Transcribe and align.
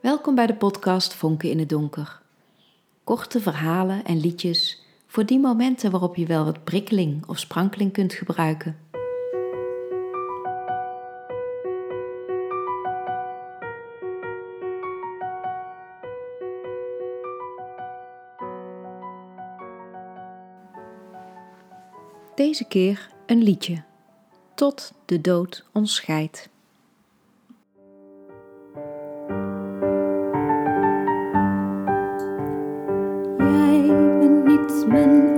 Welkom 0.00 0.34
bij 0.34 0.46
de 0.46 0.54
podcast 0.54 1.14
Vonken 1.14 1.50
in 1.50 1.58
het 1.58 1.68
Donker. 1.68 2.20
Korte 3.04 3.40
verhalen 3.40 4.04
en 4.04 4.20
liedjes 4.20 4.82
voor 5.06 5.26
die 5.26 5.38
momenten 5.38 5.90
waarop 5.90 6.16
je 6.16 6.26
wel 6.26 6.44
wat 6.44 6.64
prikkeling 6.64 7.26
of 7.26 7.38
sprankeling 7.38 7.92
kunt 7.92 8.12
gebruiken. 8.12 8.78
Deze 22.34 22.64
keer 22.68 23.10
een 23.26 23.42
liedje. 23.42 23.82
Tot 24.54 24.92
de 25.04 25.20
dood 25.20 25.64
ons 25.72 25.94
scheidt. 25.94 26.48
门 34.88 35.37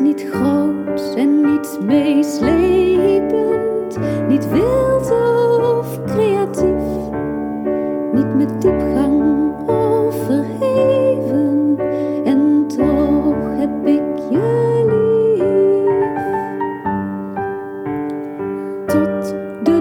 niet 0.00 0.26
groot 0.30 1.14
en 1.16 1.40
niet 1.40 1.78
meeslepend, 1.84 3.98
niet 4.28 4.50
wild 4.50 5.25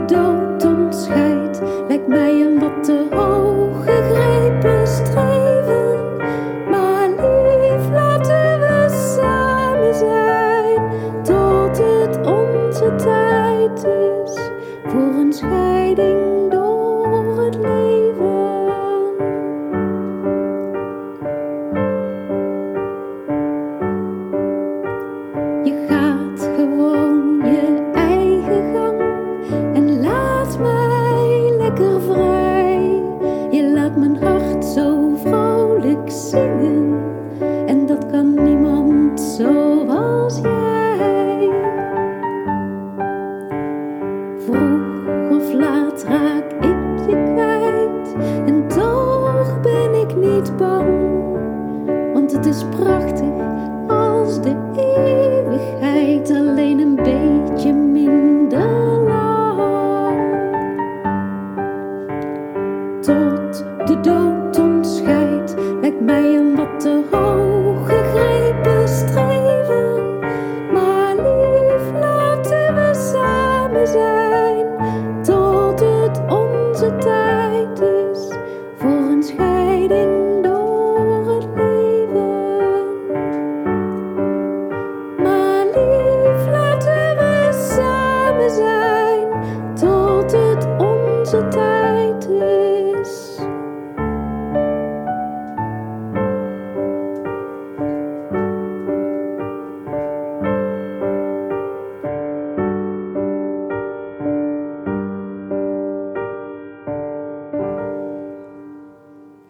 dood 0.07 0.65
ons 0.65 1.03
scheidt, 1.03 1.61
lijkt 1.87 2.07
mij 2.07 2.41
een 2.41 2.59
wat 2.59 2.83
te 2.83 3.07
hoog 3.11 3.44
of 45.35 45.53
laat 45.53 46.03
raak 46.03 46.51
ik 46.51 47.09
je 47.09 47.31
kwijt 47.33 48.15
en 48.45 48.67
toch 48.67 49.61
ben 49.61 49.93
ik 49.93 50.15
niet 50.15 50.57
bang. 50.57 51.23
Want 52.13 52.31
het 52.31 52.45
is 52.45 52.65
prachtig 52.69 53.33
als 53.87 54.41
de 54.41 54.55
eeuwigheid 54.75 56.31
alleen 56.31 56.79
een 56.79 56.95
beetje 56.95 57.73
minder 57.73 59.01
lang. 59.07 60.17
Tot 63.01 63.65
de 63.87 63.99
dood 64.01 64.59
ons 64.59 64.97
scheidt, 64.97 65.55
lijkt 65.81 66.01
mij 66.01 66.35
een 66.35 66.55
wat 66.55 66.79
te 66.79 67.01
hoog 67.11 67.74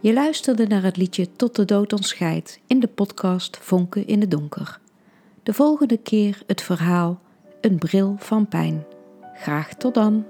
Je 0.06 0.14
luisterde 0.14 0.68
naar 0.68 0.84
het 0.84 0.98
liedje 0.98 1.32
Tot 1.32 1.56
de 1.56 1.66
dood 1.66 1.94
ons 1.94 2.08
scheidt 2.08 2.60
in 2.68 2.80
de 2.80 2.88
podcast 2.88 3.58
Vonken 3.58 4.08
in 4.08 4.22
het 4.22 4.32
Donker. 4.32 4.80
De 5.44 5.54
volgende 5.54 5.98
keer 5.98 6.44
het 6.48 6.62
verhaal 6.62 7.22
Een 7.62 7.78
bril 7.78 8.16
van 8.20 8.48
pijn. 8.48 8.86
Graag 9.34 9.74
tot 9.74 9.94
dan. 9.94 10.26